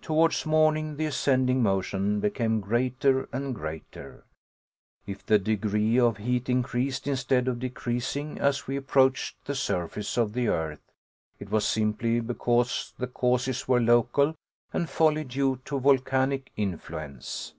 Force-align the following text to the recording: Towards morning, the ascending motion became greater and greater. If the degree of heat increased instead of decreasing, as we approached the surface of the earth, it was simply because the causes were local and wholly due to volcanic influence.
Towards 0.00 0.46
morning, 0.46 0.96
the 0.96 1.04
ascending 1.04 1.62
motion 1.62 2.18
became 2.18 2.60
greater 2.60 3.28
and 3.30 3.54
greater. 3.54 4.24
If 5.06 5.26
the 5.26 5.38
degree 5.38 6.00
of 6.00 6.16
heat 6.16 6.48
increased 6.48 7.06
instead 7.06 7.46
of 7.46 7.58
decreasing, 7.58 8.40
as 8.40 8.66
we 8.66 8.76
approached 8.78 9.36
the 9.44 9.54
surface 9.54 10.16
of 10.16 10.32
the 10.32 10.48
earth, 10.48 10.90
it 11.38 11.50
was 11.50 11.66
simply 11.66 12.20
because 12.20 12.94
the 12.96 13.06
causes 13.06 13.68
were 13.68 13.80
local 13.82 14.34
and 14.72 14.88
wholly 14.88 15.24
due 15.24 15.60
to 15.66 15.78
volcanic 15.78 16.50
influence. 16.56 17.52